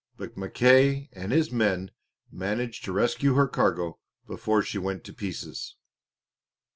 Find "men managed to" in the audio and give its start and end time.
1.51-2.91